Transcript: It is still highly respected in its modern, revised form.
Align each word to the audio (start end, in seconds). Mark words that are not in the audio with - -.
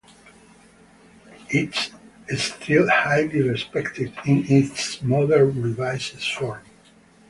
It 1.49 1.91
is 2.27 2.41
still 2.43 2.89
highly 2.89 3.43
respected 3.43 4.11
in 4.25 4.45
its 4.49 4.99
modern, 5.03 5.61
revised 5.61 6.23
form. 6.33 6.63